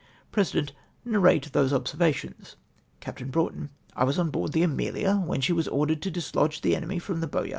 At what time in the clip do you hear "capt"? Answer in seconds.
3.01-3.23